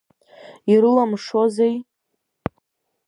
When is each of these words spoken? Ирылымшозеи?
Ирылымшозеи? 0.73 1.75